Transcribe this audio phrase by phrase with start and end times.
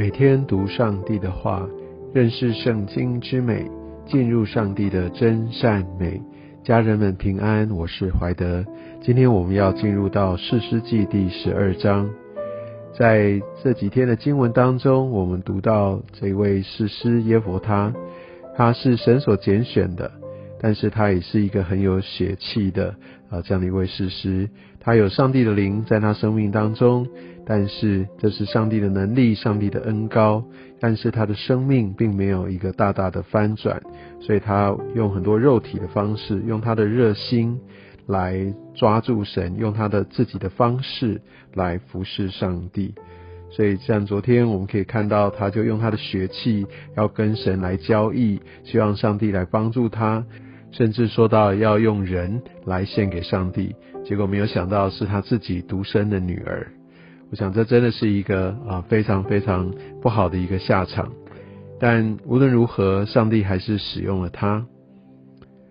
[0.00, 1.68] 每天读上帝的话，
[2.14, 3.70] 认识圣经之美，
[4.06, 6.18] 进入上帝的真善美。
[6.64, 8.64] 家人们平安，我是怀德。
[9.02, 12.08] 今天我们要进入到士师记第十二章。
[12.94, 17.92] 在这几天的经文当中，我们读到这位士师耶佛他，
[18.56, 20.10] 他是神所拣选的，
[20.60, 22.94] 但是他也是一个很有血气的
[23.30, 24.48] 啊这样的一位士师。
[24.78, 27.08] 他有上帝的灵在他生命当中。
[27.46, 30.44] 但是这是上帝的能力，上帝的恩高，
[30.78, 33.82] 但是他的生命并没有一个大大的翻转，
[34.20, 37.58] 所以他用很多肉体的方式，用他的热心
[38.06, 41.20] 来抓住神，用他的自己的方式
[41.54, 42.94] 来服侍上帝。
[43.50, 46.64] 所以像昨天我们可以看到，他就用他的血气
[46.96, 50.24] 要跟神来交易，希望上帝来帮助他，
[50.72, 56.68] 甚至说到要用人来献给上帝，结果没有想到是他自己独生的女儿。
[57.30, 61.12] 我想这真的是一个啊非常非常不好的一个下场，
[61.78, 64.66] 但无论如何，上帝还是使用了他。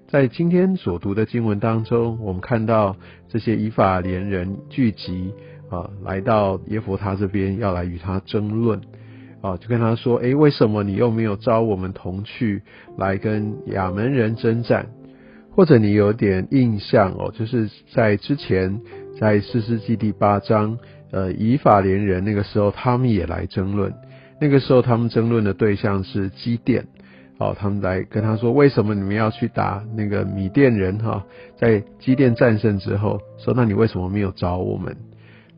[0.07, 2.95] 在今天所读的经文当中，我们看到
[3.27, 5.31] 这些以法连人聚集
[5.69, 8.81] 啊，来到耶佛他这边要来与他争论
[9.41, 12.61] 啊，就跟他说：诶，为什么你又没有招我们同去
[12.97, 14.87] 来跟亚门人征战？
[15.51, 18.79] 或者你有点印象哦，就是在之前
[19.19, 20.77] 在四世纪第八章。
[21.11, 23.91] 呃，以法连人那个时候，他们也来争论。
[24.39, 26.85] 那个时候，他们争论的对象是基甸。
[27.39, 31.25] 哦，他们来跟他说：“为什么你们要去打那个米甸人？”哈，
[31.57, 34.95] 在基甸战胜之后，说：“那你为什么没有找我们？”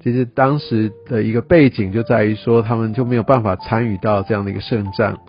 [0.03, 5.19] 其实当时的一个背景就在于说，他们就没有办法参与到这样的一个胜仗。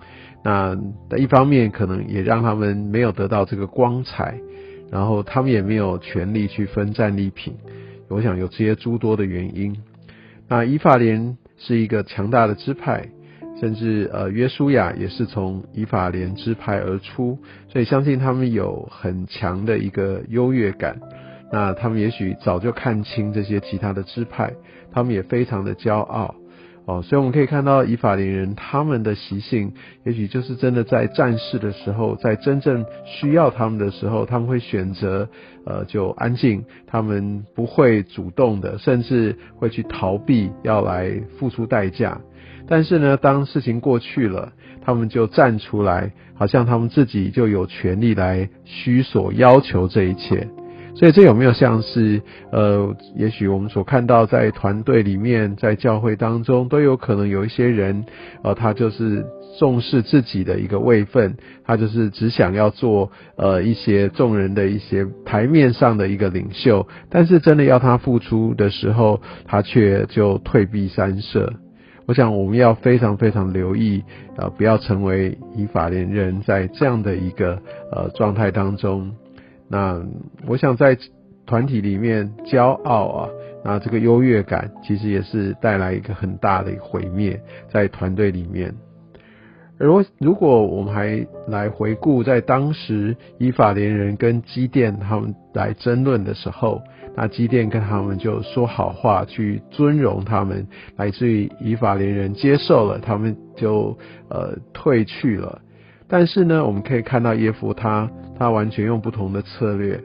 [0.42, 0.76] 那
[1.16, 4.40] 一方面，可能也让他们没有得到这个光彩，
[4.90, 7.54] 然后他们也没有权利去分战利品。
[8.08, 9.76] 我想有这些诸多的原因。
[10.48, 13.06] 那以法莲是一个强大的支派，
[13.60, 20.98] 甚至呃约书亚也是从以法莲支派而出，所以相信他们有很强的一个优越感。
[21.52, 24.54] 那他们也许早就看清这些其他的支派，
[24.90, 26.34] 他们也非常的骄傲。
[26.84, 29.72] 哦，所以我们可以看到以法莲人他们的习性，
[30.04, 35.28] 也许就是真的在战事的时候，在真正需要他们的时候，他们会选择
[35.64, 42.20] 呃就安静，他们不会主动的，甚至会去逃避要来付出代价。
[42.66, 44.52] 但是呢，当事情过去了，
[44.84, 50.48] 他们就站出来，好像他们自己就有权利来需所要求这一切。
[50.94, 52.20] 所以这有没有像是
[52.52, 58.04] 呃，也许我们所看到在团队里面，在教会当中都有可能有一些人，
[58.44, 59.24] 呃，他就是
[59.58, 71.52] 重视自己的一个位分，他就是只想要做呃一些众人的一些台面上的一个领袖，但是真的要他付出的时候，他却就退避三舍。
[72.06, 74.02] 我想我们要非常非常留意，
[74.36, 77.60] 呃，不要成为以法连人在这样的一个
[77.90, 79.10] 呃状态当中。
[79.72, 79.98] 那
[80.46, 80.98] 我想在
[81.46, 83.28] 团体里面骄傲啊，
[83.64, 87.40] 那这个优越感其实也是带来一个很大的毁灭
[87.70, 88.74] 在团队里面。
[89.78, 89.88] 而
[90.18, 96.82] 如果我们还来回顾在当时以法连人跟基甸他们来争论的时候，
[97.16, 103.96] 那基甸跟他们就说好话去尊荣他们，来自于以法连人接受了，他们就
[104.28, 105.62] 呃退去了。
[106.06, 108.08] 但是呢，我们可以看到耶夫他，
[108.42, 110.00] 他完全用不同的策略，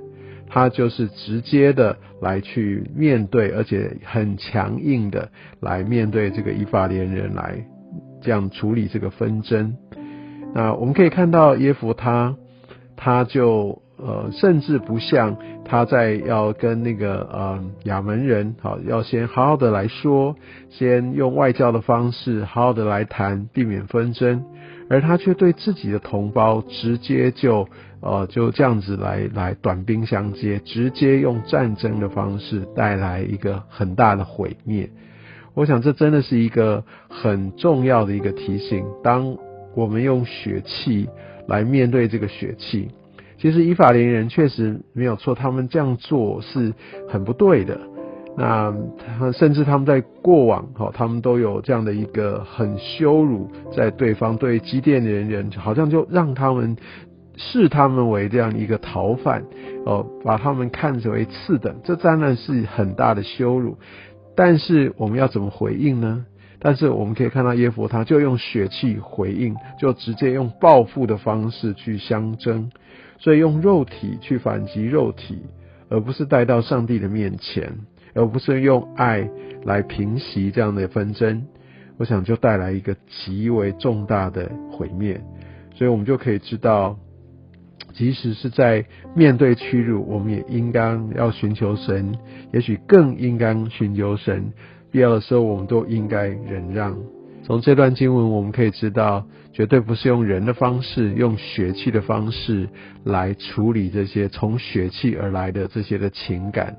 [0.48, 7.66] 他就是直接的来去面对，而且很强硬的来面对这个以法连人来
[8.22, 9.76] 这样处理这个纷争。
[10.54, 12.36] 那我们可以看到耶夫他，
[12.96, 20.36] 他就呃，甚至不像他在要跟那个呃亚门人，好要先好好的来说，
[20.70, 24.44] 先用外交的方式好好的来谈，避免纷争。
[24.90, 27.68] 而他却对自己的同胞直接就
[28.00, 34.90] 呃就这样子来来短兵相接，直接用战争的方式带来一个很大的毁灭。
[35.54, 38.86] 我想这真的是一个很重要的一个提醒。
[39.04, 39.38] 当
[39.76, 41.10] 我们用血气
[41.48, 42.90] 来面对这个血气，
[43.40, 46.74] 其实以法连人确实没有错，他们这样做是
[47.10, 47.80] 很不对的。
[48.38, 48.72] 那
[49.18, 56.78] 他甚至他们在过往，哈，他们都有这样的一个很羞辱，在对方对基甸的人，好像就让他们
[57.36, 59.44] 视他们为这样一个逃犯，
[59.86, 63.76] 哦，把他们看成为次等，这当然是很大的羞辱。
[64.36, 66.24] 但是我们要怎么回应呢？
[66.60, 72.70] 但是我们可以看到耶佛他就用血气回应，就直接用报复的方式去相争，
[73.18, 75.40] 所以用肉体去反击肉体，
[75.90, 77.74] 而不是带到上帝的面前。
[78.14, 79.30] 而不是用爱
[79.64, 81.46] 来平息这样的纷争。
[81.98, 85.20] 我想就带来一个极为重大的毁灭。
[85.74, 86.98] 所以我们就可以知道，
[87.94, 92.16] 即使是在面对屈辱，我们也应当要寻求神，
[92.52, 94.52] 也许更应当寻求神。
[94.92, 96.98] 必要的时候，我们都应该忍让。
[97.44, 102.68] 从这段经文，我们可以知道，绝对不是用人的方式，用血气的方式
[103.04, 106.76] 来处理这些从血气而来的这些的情感。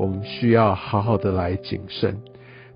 [0.00, 2.16] 我们需要好好的来谨慎，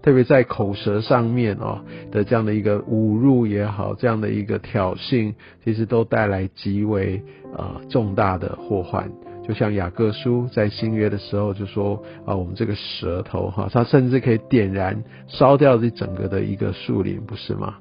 [0.02, 1.80] 特别在口舌上面哦
[2.12, 5.32] 的这样的一个侮辱也好，这样的一个挑衅，
[5.64, 7.22] 其实都带来极为
[7.56, 9.10] 呃重大的祸患。
[9.46, 17.76] 就像雅各书在新约的时候就说啊，我们这个舌头哈，它甚至可以点燃烧掉这整个的一个树林，不是吗？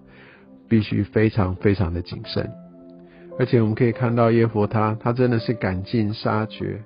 [0.69, 2.49] 必须非常非常的谨慎。
[3.37, 6.81] 而且我们可以看到耶佛他，他真的是赶尽杀绝，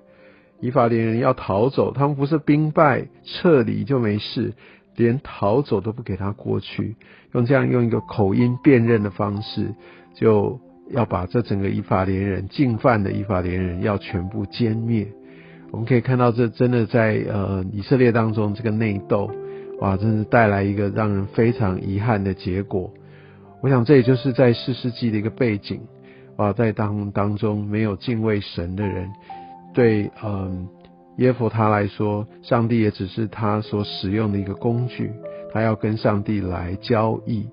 [0.60, 4.54] 以法连人要逃走，他们不是兵败撤离就没事，
[4.96, 6.96] 连逃走都不给他过去，
[7.34, 9.74] 用这样用一个口音辨认的方式
[10.16, 10.60] 就。
[10.90, 15.06] 要把这整个以法连人进犯的以法连人要全部歼灭。
[15.70, 19.30] 我们可以看到，这真的在呃以色列当中这个内斗，
[19.82, 22.90] 哇，真是带来一个让人非常遗憾的结果。
[23.62, 25.82] 我想这也就是在四世纪的一个背景，
[26.38, 29.10] 哇，在当当中没有敬畏神的人，
[29.78, 30.68] 对嗯
[31.18, 35.12] 耶和他来说，上帝也只是他所使用的一个工具，
[35.54, 37.48] 他要跟上帝来交易。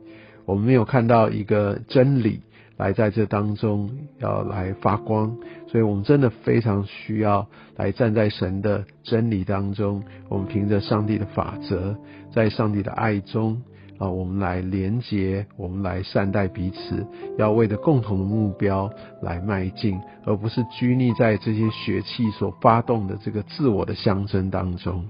[0.46, 2.40] 我们没有看到一个真理。
[2.76, 3.88] 来在这当中
[4.18, 5.36] 要来发光，
[5.68, 10.02] 所以我们真的非常需要来站在神的真理当中。
[10.28, 11.96] 我们凭着上帝的法则，
[12.32, 13.62] 在上帝的爱中
[13.98, 17.06] 啊，我们来连结，我们来善待彼此，
[17.38, 18.90] 要为着共同的目标
[19.22, 25.04] 来迈进，而不是拘泥在这些血气所发动的这个自我的象征当中。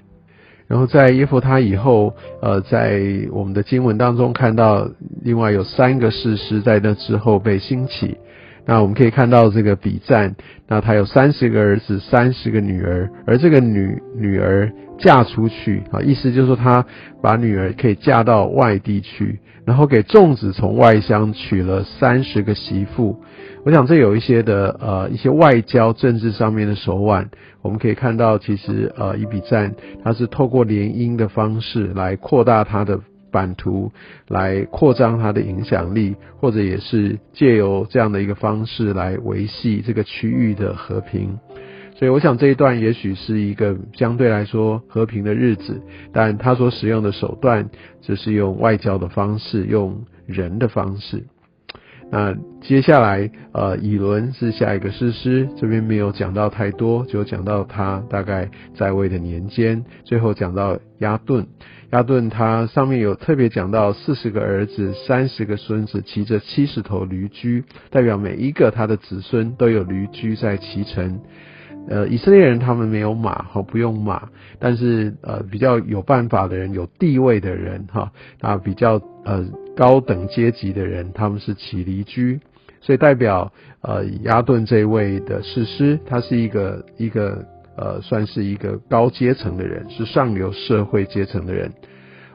[0.66, 3.00] 然后在耶夫他以后，呃，在
[3.30, 4.88] 我们的经文当中看到，
[5.22, 8.16] 另外有三个事实在那之后被兴起。
[8.66, 10.34] 那我们可以看到这个比赞，
[10.68, 16.84] 那他有三十个儿子，三十个女儿，而这个女女儿嫁出去啊，意思就是说他
[17.22, 23.20] 把女儿可以嫁到外地去，然后给粽子从外乡娶了三十个媳妇。
[23.66, 27.28] 我想这有一些的呃一些外交政治上面的手腕，
[27.62, 33.00] 我们可以看到，其实呃伊比赞他是透过联姻的方式来扩大他的
[33.34, 33.90] 版图，
[34.28, 41.36] 来扩张它的影响力，或者也是借由这样的一个方式来维系这个区域的和平。
[41.96, 45.80] 所以我想这一段也许是一个相对来说和平的日子，
[46.12, 47.68] 但他所使用的手段
[48.00, 51.24] 只是用外交的方式，用人的方式。
[52.10, 59.84] 那接下来，呃，以伦是下一个诗诗，这边没有讲到太多，就讲到他大概在位的年间。
[60.04, 61.46] 最后讲到亚顿，
[61.90, 71.20] 亚顿他上面有特别讲到四十个儿子，三十个孙子，骑着七十头驴驹，代表每一个他的子孙都有驴驹在骑乘。
[71.86, 74.28] 呃，以色列人他们没有马，哈，不用马，
[74.58, 78.10] 但是呃，比较有办法的人，有地位的人，哈，
[78.40, 79.44] 啊，比较呃
[79.76, 82.40] 高等阶级的人，他们是起离居，
[82.80, 87.44] 所以代表呃亚顿这位的士师，他是一个一个
[87.76, 91.72] 呃算是一个高阶层的人，是上流社会阶层的人。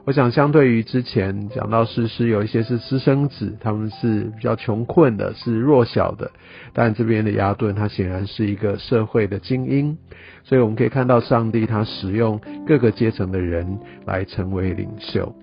[0.06, 6.30] 我想，相对于之前讲到诗诗，有一些是私生子，他们是比较穷困的，是弱小的。
[6.72, 9.98] 但这边的亚顿，他显然是一个社会的精英，
[10.42, 15.34] 所以我们可以看到上帝他使用各个阶层的人来成为领袖。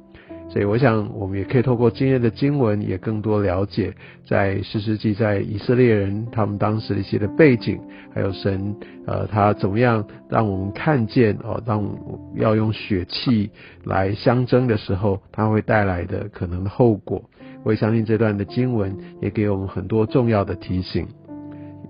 [0.57, 3.93] 所以，我想我们也可以透过今天的经文，也更多了解
[4.25, 7.79] 在四世纪在以色列人他们当时的一些的背景，
[8.11, 11.87] 还有神呃他怎么样让我们看见哦，当
[12.33, 13.51] 要用血气
[13.83, 17.21] 来相争的时候，它会带来的可能的后果。
[17.63, 21.07] 我也相信这段的经文也给我们很多重要的提醒。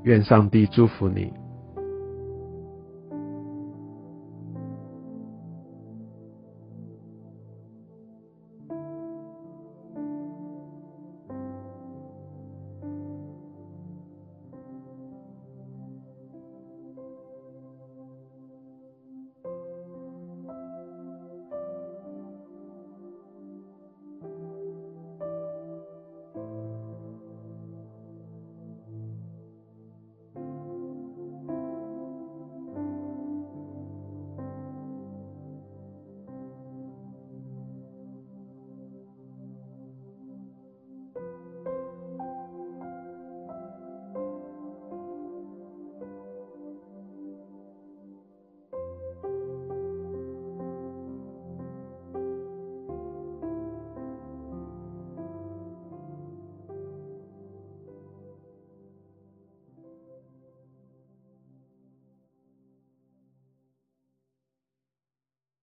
[0.03, 1.31] 愿上帝祝福你。